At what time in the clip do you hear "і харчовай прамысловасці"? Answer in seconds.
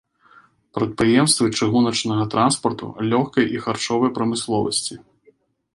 3.57-4.95